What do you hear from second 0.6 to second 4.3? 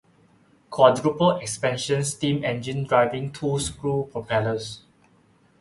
Quadruple expansion steam engine driving two screw